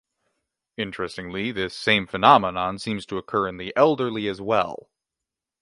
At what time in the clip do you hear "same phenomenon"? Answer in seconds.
1.75-2.79